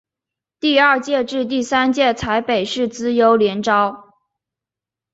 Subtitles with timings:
[0.59, 4.11] 第二届至第三届采北市资优联招。